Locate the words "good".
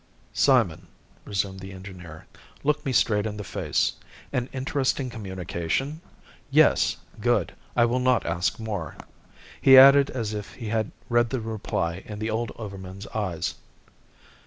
7.19-7.53